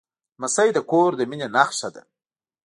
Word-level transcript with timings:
لمسی 0.39 0.69
د 0.75 0.79
کور 0.91 1.11
د 1.15 1.21
مینې 1.29 1.47
نښه 1.55 1.89
ده. 1.95 2.01